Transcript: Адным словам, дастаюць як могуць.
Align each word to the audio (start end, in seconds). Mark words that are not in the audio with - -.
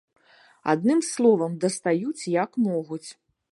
Адным 0.73 1.03
словам, 1.09 1.59
дастаюць 1.67 2.29
як 2.43 2.61
могуць. 2.71 3.07